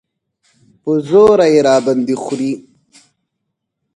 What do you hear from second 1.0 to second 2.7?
زوره یې راباندې خورې.